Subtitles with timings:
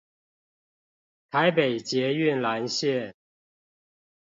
[1.29, 3.13] 臺北捷運藍線